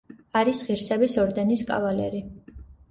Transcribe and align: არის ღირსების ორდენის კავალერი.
არის 0.39 0.61
ღირსების 0.69 1.15
ორდენის 1.27 1.67
კავალერი. 1.71 2.27